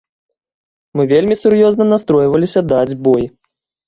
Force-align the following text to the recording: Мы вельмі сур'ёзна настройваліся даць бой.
Мы 0.99 1.03
вельмі 1.11 1.37
сур'ёзна 1.41 1.85
настройваліся 1.93 2.63
даць 2.73 2.97
бой. 3.09 3.23